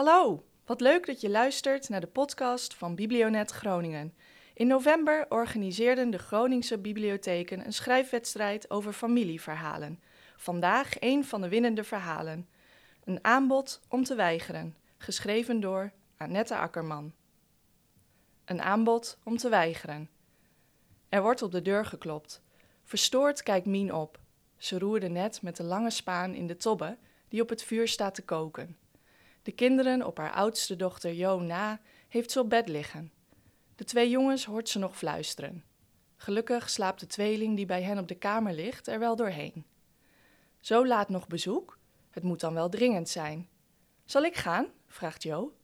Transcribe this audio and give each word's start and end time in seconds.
Hallo, 0.00 0.44
wat 0.64 0.80
leuk 0.80 1.06
dat 1.06 1.20
je 1.20 1.30
luistert 1.30 1.88
naar 1.88 2.00
de 2.00 2.06
podcast 2.06 2.74
van 2.74 2.94
Biblionet 2.94 3.50
Groningen. 3.50 4.14
In 4.54 4.66
november 4.66 5.26
organiseerden 5.28 6.10
de 6.10 6.18
Groningse 6.18 6.78
bibliotheken 6.78 7.64
een 7.64 7.72
schrijfwedstrijd 7.72 8.70
over 8.70 8.92
familieverhalen. 8.92 10.00
Vandaag 10.36 11.00
een 11.00 11.24
van 11.24 11.40
de 11.40 11.48
winnende 11.48 11.84
verhalen. 11.84 12.48
Een 13.04 13.24
aanbod 13.24 13.80
om 13.88 14.04
te 14.04 14.14
weigeren, 14.14 14.76
geschreven 14.98 15.60
door 15.60 15.92
Annette 16.16 16.56
Akkerman. 16.56 17.12
Een 18.44 18.62
aanbod 18.62 19.18
om 19.24 19.36
te 19.36 19.48
weigeren. 19.48 20.10
Er 21.08 21.22
wordt 21.22 21.42
op 21.42 21.52
de 21.52 21.62
deur 21.62 21.86
geklopt. 21.86 22.42
Verstoord 22.84 23.42
kijkt 23.42 23.66
Mien 23.66 23.94
op. 23.94 24.18
Ze 24.56 24.78
roerde 24.78 25.08
net 25.08 25.42
met 25.42 25.56
de 25.56 25.64
lange 25.64 25.90
spaan 25.90 26.34
in 26.34 26.46
de 26.46 26.56
tobbe 26.56 26.98
die 27.28 27.42
op 27.42 27.48
het 27.48 27.62
vuur 27.62 27.88
staat 27.88 28.14
te 28.14 28.22
koken. 28.22 28.76
De 29.42 29.52
kinderen 29.52 30.06
op 30.06 30.18
haar 30.18 30.32
oudste 30.32 30.76
dochter 30.76 31.12
Jo 31.12 31.40
na 31.40 31.80
heeft 32.08 32.30
ze 32.30 32.40
op 32.40 32.50
bed 32.50 32.68
liggen. 32.68 33.12
De 33.74 33.84
twee 33.84 34.10
jongens 34.10 34.44
hoort 34.44 34.68
ze 34.68 34.78
nog 34.78 34.96
fluisteren. 34.96 35.64
Gelukkig 36.16 36.70
slaapt 36.70 37.00
de 37.00 37.06
tweeling 37.06 37.56
die 37.56 37.66
bij 37.66 37.82
hen 37.82 37.98
op 37.98 38.08
de 38.08 38.14
kamer 38.14 38.52
ligt 38.52 38.86
er 38.86 38.98
wel 38.98 39.16
doorheen. 39.16 39.64
Zo 40.60 40.86
laat 40.86 41.08
nog 41.08 41.26
bezoek? 41.26 41.78
Het 42.10 42.22
moet 42.22 42.40
dan 42.40 42.54
wel 42.54 42.68
dringend 42.68 43.08
zijn. 43.08 43.48
Zal 44.04 44.22
ik 44.22 44.36
gaan? 44.36 44.66
vraagt 44.86 45.22
Jo. 45.22 45.54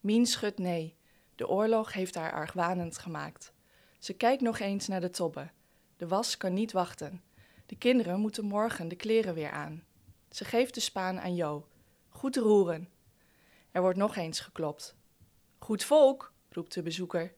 Mien 0.00 0.26
schudt 0.26 0.58
nee. 0.58 0.96
De 1.34 1.48
oorlog 1.48 1.92
heeft 1.92 2.14
haar 2.14 2.32
argwanend 2.32 2.98
gemaakt. 2.98 3.52
Ze 3.98 4.12
kijkt 4.12 4.42
nog 4.42 4.58
eens 4.58 4.88
naar 4.88 5.00
de 5.00 5.10
tobbe. 5.10 5.50
De 5.96 6.06
was 6.06 6.36
kan 6.36 6.54
niet 6.54 6.72
wachten. 6.72 7.22
De 7.66 7.76
kinderen 7.76 8.20
moeten 8.20 8.44
morgen 8.44 8.88
de 8.88 8.96
kleren 8.96 9.34
weer 9.34 9.50
aan. 9.50 9.84
Ze 10.30 10.44
geeft 10.44 10.74
de 10.74 10.80
spaan 10.80 11.20
aan 11.20 11.34
Jo. 11.34 11.66
Goed 12.08 12.36
roeren. 12.36 12.88
Er 13.70 13.80
wordt 13.80 13.98
nog 13.98 14.16
eens 14.16 14.40
geklopt. 14.40 14.96
Goed 15.58 15.84
volk, 15.84 16.32
roept 16.50 16.74
de 16.74 16.82
bezoeker. 16.82 17.32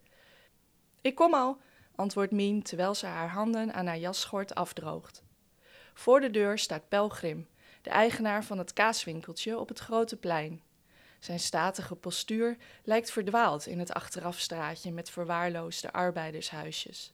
Ik 1.00 1.14
kom 1.14 1.34
al, 1.34 1.58
antwoordt 1.94 2.32
Mien 2.32 2.62
terwijl 2.62 2.94
ze 2.94 3.06
haar 3.06 3.30
handen 3.30 3.74
aan 3.74 3.86
haar 3.86 3.98
jasschort 3.98 4.54
afdroogt. 4.54 5.22
Voor 5.94 6.20
de 6.20 6.30
deur 6.30 6.58
staat 6.58 6.88
Pelgrim, 6.88 7.48
de 7.82 7.90
eigenaar 7.90 8.44
van 8.44 8.58
het 8.58 8.72
kaaswinkeltje 8.72 9.58
op 9.58 9.68
het 9.68 9.78
grote 9.78 10.16
plein. 10.16 10.62
Zijn 11.18 11.40
statige 11.40 11.94
postuur 11.94 12.56
lijkt 12.84 13.10
verdwaald 13.10 13.66
in 13.66 13.78
het 13.78 13.92
achterafstraatje 13.92 14.92
met 14.92 15.10
verwaarloosde 15.10 15.92
arbeidershuisjes. 15.92 17.12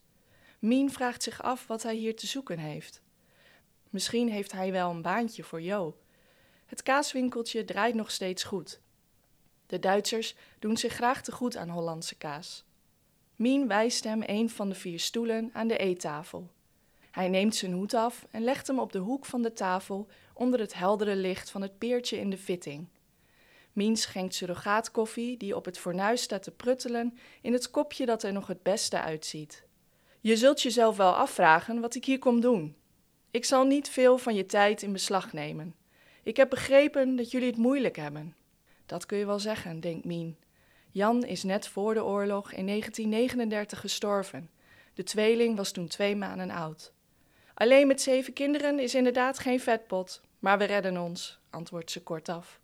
Mien 0.59 0.91
vraagt 0.91 1.23
zich 1.23 1.43
af 1.43 1.67
wat 1.67 1.83
hij 1.83 1.95
hier 1.95 2.15
te 2.15 2.27
zoeken 2.27 2.59
heeft. 2.59 3.01
Misschien 3.89 4.29
heeft 4.29 4.51
hij 4.51 4.71
wel 4.71 4.89
een 4.89 5.01
baantje 5.01 5.43
voor 5.43 5.61
Jo. 5.61 5.97
Het 6.65 6.83
kaaswinkeltje 6.83 7.65
draait 7.65 7.95
nog 7.95 8.11
steeds 8.11 8.43
goed. 8.43 8.81
De 9.67 9.79
Duitsers 9.79 10.35
doen 10.59 10.77
zich 10.77 10.93
graag 10.93 11.23
te 11.23 11.31
goed 11.31 11.57
aan 11.57 11.69
Hollandse 11.69 12.15
kaas. 12.15 12.65
Mien 13.35 13.67
wijst 13.67 14.03
hem 14.03 14.23
een 14.25 14.49
van 14.49 14.69
de 14.69 14.75
vier 14.75 14.99
stoelen 14.99 15.49
aan 15.53 15.67
de 15.67 15.77
eettafel. 15.77 16.49
Hij 17.11 17.29
neemt 17.29 17.55
zijn 17.55 17.73
hoed 17.73 17.93
af 17.93 18.25
en 18.31 18.43
legt 18.43 18.67
hem 18.67 18.79
op 18.79 18.91
de 18.91 18.99
hoek 18.99 19.25
van 19.25 19.41
de 19.41 19.53
tafel 19.53 20.07
onder 20.33 20.59
het 20.59 20.73
heldere 20.73 21.15
licht 21.15 21.49
van 21.49 21.61
het 21.61 21.77
peertje 21.77 22.19
in 22.19 22.29
de 22.29 22.37
fitting. 22.37 22.87
Mien 23.73 23.97
schenkt 23.97 24.35
surrogaatkoffie, 24.35 25.37
die 25.37 25.55
op 25.55 25.65
het 25.65 25.77
fornuis 25.77 26.21
staat 26.21 26.43
te 26.43 26.51
pruttelen, 26.51 27.17
in 27.41 27.53
het 27.53 27.71
kopje 27.71 28.05
dat 28.05 28.23
er 28.23 28.33
nog 28.33 28.47
het 28.47 28.63
beste 28.63 29.01
uitziet. 29.01 29.65
Je 30.19 30.37
zult 30.37 30.61
jezelf 30.61 30.97
wel 30.97 31.13
afvragen 31.13 31.79
wat 31.79 31.95
ik 31.95 32.05
hier 32.05 32.19
kom 32.19 32.41
doen. 32.41 32.75
Ik 33.31 33.45
zal 33.45 33.65
niet 33.65 33.89
veel 33.89 34.17
van 34.17 34.35
je 34.35 34.45
tijd 34.45 34.81
in 34.81 34.91
beslag 34.91 35.33
nemen. 35.33 35.75
Ik 36.23 36.37
heb 36.37 36.49
begrepen 36.49 37.15
dat 37.15 37.31
jullie 37.31 37.47
het 37.47 37.57
moeilijk 37.57 37.95
hebben. 37.95 38.35
Dat 38.87 39.05
kun 39.05 39.17
je 39.17 39.25
wel 39.25 39.39
zeggen, 39.39 39.79
denkt 39.79 40.05
Mien. 40.05 40.37
Jan 40.91 41.23
is 41.23 41.43
net 41.43 41.67
voor 41.67 41.93
de 41.93 42.03
oorlog 42.03 42.51
in 42.51 42.65
1939 42.65 43.79
gestorven. 43.79 44.49
De 44.93 45.03
tweeling 45.03 45.57
was 45.57 45.71
toen 45.71 45.87
twee 45.87 46.15
maanden 46.15 46.49
oud. 46.49 46.93
Alleen 47.53 47.87
met 47.87 48.01
zeven 48.01 48.33
kinderen 48.33 48.79
is 48.79 48.95
inderdaad 48.95 49.39
geen 49.39 49.59
vetpot, 49.59 50.21
maar 50.39 50.57
we 50.57 50.63
redden 50.63 50.97
ons, 50.97 51.39
antwoordt 51.49 51.91
ze 51.91 52.03
kortaf. 52.03 52.59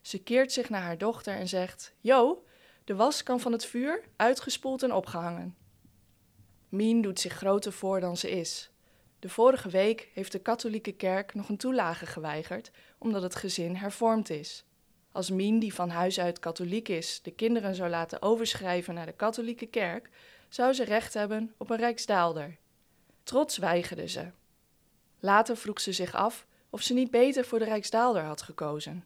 Ze 0.00 0.22
keert 0.22 0.52
zich 0.52 0.68
naar 0.68 0.82
haar 0.82 0.98
dochter 0.98 1.34
en 1.34 1.48
zegt: 1.48 1.94
Jo, 2.00 2.44
de 2.84 2.94
was 2.94 3.22
kan 3.22 3.40
van 3.40 3.52
het 3.52 3.64
vuur, 3.64 4.04
uitgespoeld 4.16 4.82
en 4.82 4.92
opgehangen. 4.92 5.56
Mien 6.68 7.00
doet 7.00 7.20
zich 7.20 7.32
groter 7.32 7.72
voor 7.72 8.00
dan 8.00 8.16
ze 8.16 8.30
is. 8.30 8.70
De 9.18 9.28
vorige 9.28 9.68
week 9.68 10.08
heeft 10.14 10.32
de 10.32 10.38
katholieke 10.38 10.92
kerk 10.92 11.34
nog 11.34 11.48
een 11.48 11.56
toelage 11.56 12.06
geweigerd, 12.06 12.70
omdat 12.98 13.22
het 13.22 13.34
gezin 13.34 13.76
hervormd 13.76 14.30
is. 14.30 14.67
Als 15.18 15.30
Mien, 15.30 15.58
die 15.58 15.74
van 15.74 15.88
huis 15.88 16.20
uit 16.20 16.38
katholiek 16.38 16.88
is, 16.88 17.20
de 17.22 17.30
kinderen 17.30 17.74
zou 17.74 17.90
laten 17.90 18.22
overschrijven 18.22 18.94
naar 18.94 19.06
de 19.06 19.12
katholieke 19.12 19.66
kerk, 19.66 20.10
zou 20.48 20.72
ze 20.72 20.84
recht 20.84 21.14
hebben 21.14 21.54
op 21.56 21.70
een 21.70 21.76
rijksdaalder. 21.76 22.56
Trots 23.22 23.56
weigerde 23.56 24.08
ze. 24.08 24.30
Later 25.20 25.56
vroeg 25.56 25.80
ze 25.80 25.92
zich 25.92 26.14
af 26.14 26.46
of 26.70 26.82
ze 26.82 26.94
niet 26.94 27.10
beter 27.10 27.44
voor 27.44 27.58
de 27.58 27.64
rijksdaalder 27.64 28.22
had 28.22 28.42
gekozen. 28.42 29.04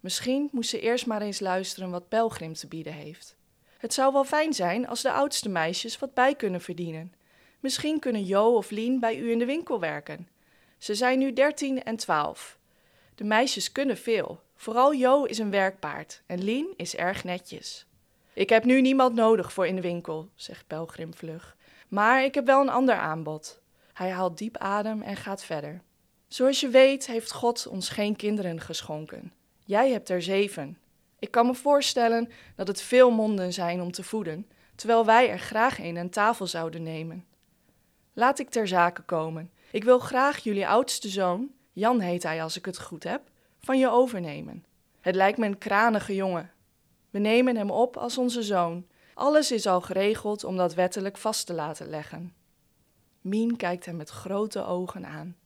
Misschien 0.00 0.48
moest 0.52 0.70
ze 0.70 0.80
eerst 0.80 1.06
maar 1.06 1.22
eens 1.22 1.40
luisteren 1.40 1.90
wat 1.90 2.08
Pelgrim 2.08 2.54
te 2.54 2.66
bieden 2.66 2.94
heeft. 2.94 3.36
Het 3.78 3.94
zou 3.94 4.12
wel 4.12 4.24
fijn 4.24 4.52
zijn 4.52 4.88
als 4.88 5.02
de 5.02 5.12
oudste 5.12 5.48
meisjes 5.48 5.98
wat 5.98 6.14
bij 6.14 6.34
kunnen 6.34 6.60
verdienen. 6.60 7.14
Misschien 7.60 7.98
kunnen 7.98 8.24
Jo 8.24 8.56
of 8.56 8.70
Lien 8.70 9.00
bij 9.00 9.18
u 9.18 9.30
in 9.30 9.38
de 9.38 9.46
winkel 9.46 9.80
werken. 9.80 10.28
Ze 10.78 10.94
zijn 10.94 11.18
nu 11.18 11.32
dertien 11.32 11.82
en 11.82 11.96
twaalf. 11.96 12.58
De 13.14 13.24
meisjes 13.24 13.72
kunnen 13.72 13.96
veel. 13.96 14.42
Vooral 14.56 14.94
Jo 14.94 15.24
is 15.24 15.38
een 15.38 15.50
werkpaard 15.50 16.22
en 16.26 16.44
Lien 16.44 16.74
is 16.76 16.96
erg 16.96 17.24
netjes. 17.24 17.86
Ik 18.32 18.48
heb 18.48 18.64
nu 18.64 18.80
niemand 18.80 19.14
nodig 19.14 19.52
voor 19.52 19.66
in 19.66 19.74
de 19.74 19.80
winkel, 19.80 20.28
zegt 20.34 20.66
Pelgrim 20.66 21.14
vlug. 21.14 21.56
Maar 21.88 22.24
ik 22.24 22.34
heb 22.34 22.46
wel 22.46 22.60
een 22.60 22.68
ander 22.68 22.94
aanbod. 22.94 23.60
Hij 23.92 24.10
haalt 24.10 24.38
diep 24.38 24.56
adem 24.56 25.02
en 25.02 25.16
gaat 25.16 25.44
verder. 25.44 25.82
Zoals 26.28 26.60
je 26.60 26.68
weet 26.68 27.06
heeft 27.06 27.32
God 27.32 27.66
ons 27.66 27.88
geen 27.88 28.16
kinderen 28.16 28.60
geschonken. 28.60 29.32
Jij 29.64 29.90
hebt 29.90 30.08
er 30.08 30.22
zeven. 30.22 30.78
Ik 31.18 31.30
kan 31.30 31.46
me 31.46 31.54
voorstellen 31.54 32.30
dat 32.56 32.68
het 32.68 32.82
veel 32.82 33.10
monden 33.10 33.52
zijn 33.52 33.80
om 33.80 33.92
te 33.92 34.02
voeden, 34.02 34.46
terwijl 34.74 35.04
wij 35.04 35.30
er 35.30 35.38
graag 35.38 35.78
een 35.78 35.98
aan 35.98 36.08
tafel 36.08 36.46
zouden 36.46 36.82
nemen. 36.82 37.24
Laat 38.12 38.38
ik 38.38 38.50
ter 38.50 38.68
zake 38.68 39.02
komen. 39.02 39.50
Ik 39.70 39.84
wil 39.84 39.98
graag 39.98 40.38
jullie 40.38 40.68
oudste 40.68 41.08
zoon, 41.08 41.50
Jan 41.72 42.00
heet 42.00 42.22
hij 42.22 42.42
als 42.42 42.56
ik 42.56 42.64
het 42.64 42.80
goed 42.80 43.04
heb, 43.04 43.22
van 43.60 43.78
je 43.78 43.88
overnemen. 43.88 44.64
Het 45.00 45.14
lijkt 45.14 45.38
me 45.38 45.46
een 45.46 45.58
kranige 45.58 46.14
jongen. 46.14 46.50
We 47.10 47.18
nemen 47.18 47.56
hem 47.56 47.70
op 47.70 47.96
als 47.96 48.18
onze 48.18 48.42
zoon. 48.42 48.86
Alles 49.14 49.52
is 49.52 49.66
al 49.66 49.80
geregeld 49.80 50.44
om 50.44 50.56
dat 50.56 50.74
wettelijk 50.74 51.16
vast 51.16 51.46
te 51.46 51.52
laten 51.52 51.88
leggen. 51.88 52.34
Mien 53.20 53.56
kijkt 53.56 53.86
hem 53.86 53.96
met 53.96 54.10
grote 54.10 54.64
ogen 54.64 55.06
aan. 55.06 55.36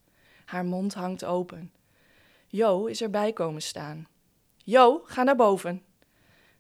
Haar 0.44 0.64
mond 0.64 0.94
hangt 0.94 1.24
open. 1.24 1.72
Jo 2.46 2.86
is 2.86 3.02
erbij 3.02 3.32
komen 3.32 3.62
staan. 3.62 4.06
Jo, 4.56 5.02
ga 5.04 5.22
naar 5.22 5.36
boven. 5.36 5.82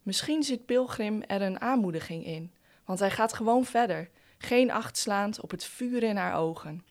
Misschien 0.02 0.42
zit 0.42 0.66
Pilgrim 0.66 1.22
er 1.22 1.42
een 1.42 1.60
aanmoediging 1.60 2.26
in, 2.26 2.54
want 2.84 2.98
hij 2.98 3.10
gaat 3.10 3.32
gewoon 3.32 3.64
verder, 3.64 4.10
geen 4.38 4.70
acht 4.70 4.96
slaand 4.96 5.40
op 5.40 5.50
het 5.50 5.64
vuur 5.64 6.02
in 6.02 6.16
haar 6.16 6.36
ogen. 6.36 6.84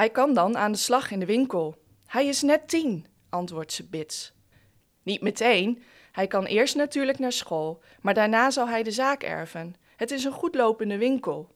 Hij 0.00 0.10
kan 0.10 0.34
dan 0.34 0.56
aan 0.56 0.72
de 0.72 0.78
slag 0.78 1.10
in 1.10 1.20
de 1.20 1.26
winkel. 1.26 1.76
Hij 2.06 2.26
is 2.26 2.42
net 2.42 2.68
tien, 2.68 3.06
antwoordt 3.28 3.72
ze 3.72 3.84
bits. 3.88 4.32
Niet 5.02 5.20
meteen. 5.20 5.82
Hij 6.12 6.26
kan 6.26 6.44
eerst 6.44 6.76
natuurlijk 6.76 7.18
naar 7.18 7.32
school, 7.32 7.82
maar 8.00 8.14
daarna 8.14 8.50
zal 8.50 8.68
hij 8.68 8.82
de 8.82 8.90
zaak 8.90 9.22
erven. 9.22 9.74
Het 9.96 10.10
is 10.10 10.24
een 10.24 10.32
goedlopende 10.32 10.98
winkel. 10.98 11.54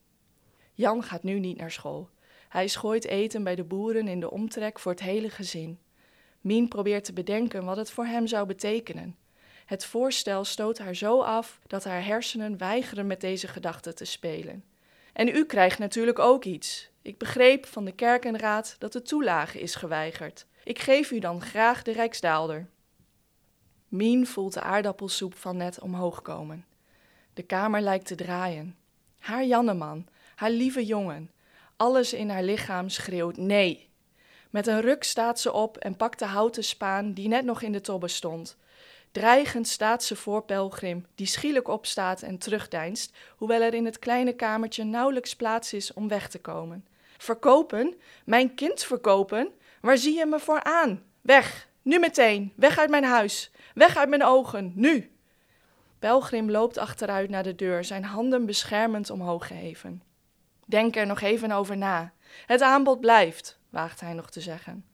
Jan 0.74 1.02
gaat 1.02 1.22
nu 1.22 1.38
niet 1.38 1.56
naar 1.56 1.70
school. 1.70 2.08
Hij 2.48 2.68
schooit 2.68 3.04
eten 3.04 3.44
bij 3.44 3.54
de 3.54 3.64
boeren 3.64 4.08
in 4.08 4.20
de 4.20 4.30
omtrek 4.30 4.78
voor 4.78 4.92
het 4.92 5.00
hele 5.00 5.30
gezin. 5.30 5.78
Mien 6.40 6.68
probeert 6.68 7.04
te 7.04 7.12
bedenken 7.12 7.64
wat 7.64 7.76
het 7.76 7.90
voor 7.90 8.06
hem 8.06 8.26
zou 8.26 8.46
betekenen. 8.46 9.16
Het 9.66 9.84
voorstel 9.84 10.44
stoot 10.44 10.78
haar 10.78 10.96
zo 10.96 11.20
af 11.20 11.60
dat 11.66 11.84
haar 11.84 12.04
hersenen 12.04 12.58
weigeren 12.58 13.06
met 13.06 13.20
deze 13.20 13.48
gedachte 13.48 13.92
te 13.92 14.04
spelen. 14.04 14.64
En 15.12 15.28
u 15.28 15.44
krijgt 15.44 15.78
natuurlijk 15.78 16.18
ook 16.18 16.44
iets. 16.44 16.92
Ik 17.04 17.18
begreep 17.18 17.66
van 17.66 17.84
de 17.84 17.92
kerkenraad 17.92 18.76
dat 18.78 18.92
de 18.92 19.02
toelage 19.02 19.60
is 19.60 19.74
geweigerd. 19.74 20.46
Ik 20.62 20.78
geef 20.78 21.10
u 21.10 21.18
dan 21.18 21.40
graag 21.40 21.82
de 21.82 21.92
Rijksdaalder. 21.92 22.66
Mien 23.88 24.26
voelt 24.26 24.52
de 24.52 24.60
aardappelsoep 24.60 25.34
van 25.34 25.56
net 25.56 25.80
omhoog 25.80 26.22
komen. 26.22 26.64
De 27.34 27.42
kamer 27.42 27.80
lijkt 27.80 28.06
te 28.06 28.14
draaien. 28.14 28.76
Haar 29.18 29.44
Janneman, 29.44 30.06
haar 30.34 30.50
lieve 30.50 30.84
jongen. 30.84 31.30
Alles 31.76 32.12
in 32.12 32.30
haar 32.30 32.42
lichaam 32.42 32.88
schreeuwt 32.88 33.36
nee. 33.36 33.88
Met 34.50 34.66
een 34.66 34.80
ruk 34.80 35.02
staat 35.02 35.40
ze 35.40 35.52
op 35.52 35.76
en 35.76 35.96
pakt 35.96 36.18
de 36.18 36.26
houten 36.26 36.64
spaan 36.64 37.12
die 37.12 37.28
net 37.28 37.44
nog 37.44 37.62
in 37.62 37.72
de 37.72 37.80
tobbe 37.80 38.08
stond. 38.08 38.56
Dreigend 39.12 39.68
staat 39.68 40.04
ze 40.04 40.16
voor 40.16 40.44
Pelgrim, 40.44 41.06
die 41.14 41.26
schielijk 41.26 41.68
opstaat 41.68 42.22
en 42.22 42.38
terugdeinst, 42.38 43.16
hoewel 43.36 43.60
er 43.60 43.74
in 43.74 43.84
het 43.84 43.98
kleine 43.98 44.32
kamertje 44.32 44.84
nauwelijks 44.84 45.36
plaats 45.36 45.72
is 45.72 45.92
om 45.92 46.08
weg 46.08 46.28
te 46.28 46.40
komen. 46.40 46.84
Verkopen? 47.18 47.94
Mijn 48.24 48.54
kind 48.54 48.84
verkopen? 48.84 49.52
Waar 49.80 49.98
zie 49.98 50.16
je 50.16 50.26
me 50.26 50.38
voor 50.38 50.62
aan? 50.62 51.02
Weg! 51.20 51.68
Nu 51.82 51.98
meteen! 51.98 52.52
Weg 52.56 52.78
uit 52.78 52.90
mijn 52.90 53.04
huis! 53.04 53.50
Weg 53.74 53.96
uit 53.96 54.08
mijn 54.08 54.24
ogen, 54.24 54.72
nu! 54.74 55.12
Pelgrim 55.98 56.50
loopt 56.50 56.78
achteruit 56.78 57.30
naar 57.30 57.42
de 57.42 57.54
deur, 57.54 57.84
zijn 57.84 58.04
handen 58.04 58.46
beschermend 58.46 59.10
omhoog 59.10 59.46
geheven. 59.46 60.02
Denk 60.66 60.96
er 60.96 61.06
nog 61.06 61.20
even 61.20 61.50
over 61.50 61.76
na. 61.76 62.12
Het 62.46 62.62
aanbod 62.62 63.00
blijft, 63.00 63.58
waagt 63.70 64.00
hij 64.00 64.12
nog 64.12 64.30
te 64.30 64.40
zeggen. 64.40 64.84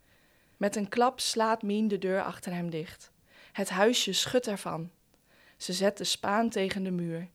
Met 0.56 0.76
een 0.76 0.88
klap 0.88 1.20
slaat 1.20 1.62
Mien 1.62 1.88
de 1.88 1.99
deur 1.99 2.23
achter 2.23 2.52
hem 2.52 2.70
dicht. 2.70 3.12
Het 3.52 3.70
huisje 3.70 4.12
schudt 4.12 4.46
ervan. 4.46 4.90
Ze 5.56 5.73
zet 5.73 5.99
de 5.99 6.05
spaan 6.05 6.49
tegen 6.49 6.82
de 6.82 6.90
muur, 6.90 7.28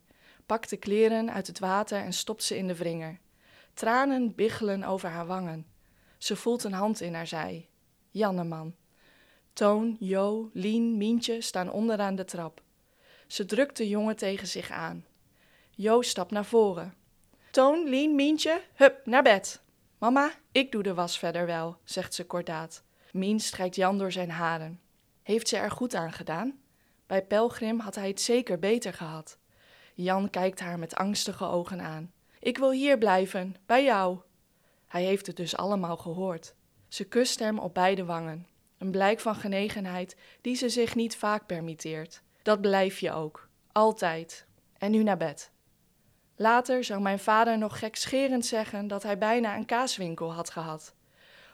pakt 0.46 0.70
de 0.70 0.78
kleren 0.78 1.32
uit 1.32 1.48
het 1.48 1.60
water 1.60 2.00
en 2.00 2.14
stopt 2.14 2.44
ze 2.44 2.58
in 2.58 2.68
de 2.68 2.76
wringer. 2.76 3.20
Tranen 3.76 4.36
biggelen 4.36 4.84
over 4.84 5.10
haar 5.10 5.26
wangen. 5.26 5.66
Ze 6.18 6.36
voelt 6.36 6.64
een 6.64 6.74
hand 6.74 7.02
in 7.02 7.14
haar 7.14 7.28
zij. 7.28 7.70
Janneman. 8.10 8.76
Toon, 9.54 9.96
Jo, 10.00 10.50
Lien, 10.54 10.98
Mientje 10.98 11.42
staan 11.42 11.72
onderaan 11.72 12.16
de 12.16 12.26
trap. 12.26 12.62
Ze 13.28 13.46
drukt 13.46 13.78
de 13.78 13.88
jongen 13.88 14.16
tegen 14.16 14.48
zich 14.48 14.72
aan. 14.72 15.06
Jo 15.72 16.02
stapt 16.02 16.32
naar 16.32 16.46
voren. 16.46 16.94
Toon, 17.52 17.90
Lien, 17.90 18.16
Mientje, 18.16 18.62
hup, 18.74 19.06
naar 19.06 19.24
bed. 19.24 19.62
Mama, 19.98 20.32
ik 20.52 20.72
doe 20.72 20.84
de 20.84 20.94
was 20.94 21.20
verder 21.20 21.46
wel, 21.46 21.78
zegt 21.84 22.14
ze 22.14 22.26
kordaat. 22.26 22.84
Mien 23.12 23.40
strijkt 23.40 23.76
Jan 23.76 23.98
door 23.98 24.12
zijn 24.12 24.30
haren. 24.30 24.80
Heeft 25.24 25.48
ze 25.48 25.58
er 25.58 25.72
goed 25.72 25.96
aan 25.96 26.14
gedaan? 26.14 26.60
Bij 27.08 27.26
Pelgrim 27.26 27.80
had 27.80 27.96
hij 27.96 28.08
het 28.08 28.22
zeker 28.22 28.60
beter 28.60 28.94
gehad. 28.94 29.38
Jan 29.94 30.30
kijkt 30.30 30.60
haar 30.60 30.80
met 30.80 30.96
angstige 30.96 31.46
ogen 31.46 31.82
aan. 31.82 32.14
Ik 32.46 32.58
wil 32.58 32.72
hier 32.72 32.98
blijven, 32.98 33.56
bij 33.66 33.84
jou. 33.84 34.18
Hij 34.88 35.04
heeft 35.04 35.28
het 35.28 35.36
dus 35.36 35.58
allemaal 35.58 35.98
gehoord. 35.98 36.56
Ze 36.88 37.04
kust 37.04 37.40
hem 37.40 37.60
op 37.60 37.74
beide 37.74 38.06
wangen. 38.06 38.48
Een 38.78 38.92
blijk 38.92 39.20
van 39.20 39.36
genegenheid 39.36 40.16
die 40.42 40.56
ze 40.56 40.70
zich 40.70 40.96
niet 40.96 41.16
vaak 41.16 41.46
permitteert. 41.46 42.22
Dat 42.42 42.62
blijf 42.62 43.00
je 43.00 43.12
ook. 43.12 43.50
Altijd. 43.72 44.46
En 44.78 44.92
nu 44.92 45.04
naar 45.04 45.18
bed. 45.18 45.52
Later 46.36 46.84
zou 46.84 47.02
mijn 47.02 47.20
vader 47.20 47.58
nog 47.58 47.80
gekscherend 47.80 48.46
zeggen 48.46 48.88
dat 48.88 49.04
hij 49.04 49.18
bijna 49.18 49.56
een 49.56 49.66
kaaswinkel 49.66 50.34
had 50.34 50.50
gehad. 50.50 50.96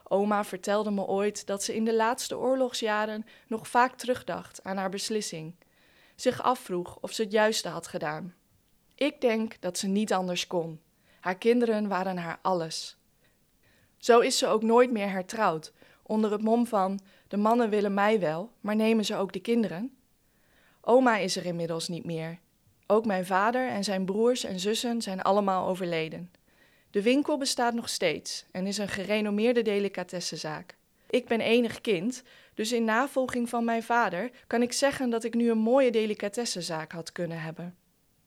Oma 0.03 0.43
vertelde 0.43 0.91
me 0.91 1.05
ooit 1.05 1.45
dat 1.45 1.63
ze 1.63 1.75
in 1.75 1.85
de 1.85 1.95
laatste 1.95 2.37
oorlogsjaren 2.37 3.25
nog 3.47 3.67
vaak 3.67 3.95
terugdacht 3.95 4.63
aan 4.63 4.77
haar 4.77 4.89
beslissing. 4.89 5.55
Zich 6.15 6.43
afvroeg 6.43 6.97
of 7.01 7.11
ze 7.11 7.21
het 7.21 7.31
juiste 7.31 7.69
had 7.69 7.87
gedaan. 7.87 8.35
Ik 9.01 9.21
denk 9.21 9.55
dat 9.59 9.77
ze 9.77 9.87
niet 9.87 10.13
anders 10.13 10.47
kon. 10.47 10.79
Haar 11.19 11.37
kinderen 11.37 11.87
waren 11.87 12.17
haar 12.17 12.39
alles. 12.41 12.97
Zo 13.97 14.19
is 14.19 14.37
ze 14.37 14.47
ook 14.47 14.61
nooit 14.61 14.91
meer 14.91 15.09
hertrouwd, 15.09 15.73
onder 16.03 16.31
het 16.31 16.41
mom 16.41 16.67
van: 16.67 16.99
de 17.27 17.37
mannen 17.37 17.69
willen 17.69 17.93
mij 17.93 18.19
wel, 18.19 18.51
maar 18.59 18.75
nemen 18.75 19.05
ze 19.05 19.15
ook 19.15 19.33
de 19.33 19.39
kinderen? 19.39 19.97
Oma 20.81 21.17
is 21.17 21.35
er 21.35 21.45
inmiddels 21.45 21.87
niet 21.87 22.05
meer. 22.05 22.39
Ook 22.87 23.05
mijn 23.05 23.25
vader 23.25 23.67
en 23.67 23.83
zijn 23.83 24.05
broers 24.05 24.43
en 24.43 24.59
zussen 24.59 25.01
zijn 25.01 25.21
allemaal 25.21 25.67
overleden. 25.67 26.31
De 26.91 27.01
winkel 27.01 27.37
bestaat 27.37 27.73
nog 27.73 27.89
steeds 27.89 28.45
en 28.51 28.67
is 28.67 28.77
een 28.77 28.89
gerenommeerde 28.89 29.61
delicatessenzaak. 29.61 30.77
Ik 31.09 31.27
ben 31.27 31.41
enig 31.41 31.81
kind, 31.81 32.23
dus 32.53 32.71
in 32.71 32.83
navolging 32.83 33.49
van 33.49 33.63
mijn 33.63 33.83
vader 33.83 34.31
kan 34.47 34.61
ik 34.61 34.73
zeggen 34.73 35.09
dat 35.09 35.23
ik 35.23 35.33
nu 35.33 35.49
een 35.49 35.57
mooie 35.57 35.91
delicatessenzaak 35.91 36.91
had 36.91 37.11
kunnen 37.11 37.41
hebben. 37.41 37.75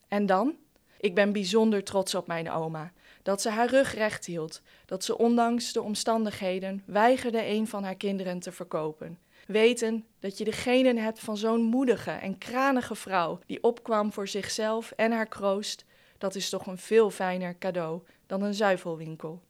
En 0.08 0.26
dan? 0.26 0.62
Ik 1.04 1.14
ben 1.14 1.32
bijzonder 1.32 1.84
trots 1.84 2.14
op 2.14 2.26
mijn 2.26 2.50
oma. 2.50 2.92
Dat 3.22 3.42
ze 3.42 3.48
haar 3.48 3.68
rug 3.68 3.94
recht 3.94 4.24
hield. 4.24 4.62
Dat 4.86 5.04
ze 5.04 5.18
ondanks 5.18 5.72
de 5.72 5.82
omstandigheden 5.82 6.82
weigerde 6.86 7.46
een 7.46 7.66
van 7.66 7.84
haar 7.84 7.94
kinderen 7.94 8.38
te 8.38 8.52
verkopen. 8.52 9.18
Weten 9.46 10.04
dat 10.18 10.38
je 10.38 10.44
de 10.44 10.52
genen 10.52 10.96
hebt 10.96 11.20
van 11.20 11.36
zo'n 11.36 11.62
moedige 11.62 12.10
en 12.10 12.38
kranige 12.38 12.94
vrouw 12.94 13.38
die 13.46 13.62
opkwam 13.62 14.12
voor 14.12 14.28
zichzelf 14.28 14.90
en 14.90 15.12
haar 15.12 15.26
kroost, 15.26 15.84
dat 16.18 16.34
is 16.34 16.48
toch 16.48 16.66
een 16.66 16.78
veel 16.78 17.10
fijner 17.10 17.58
cadeau 17.58 18.02
dan 18.26 18.42
een 18.42 18.54
zuivelwinkel. 18.54 19.42